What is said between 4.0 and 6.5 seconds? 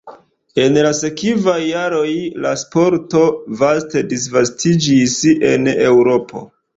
disvastiĝis en Eŭropo.